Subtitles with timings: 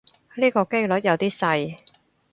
[0.35, 1.77] 呢個機率有啲細